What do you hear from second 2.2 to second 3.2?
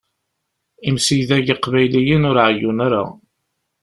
ur ɛeggun ara.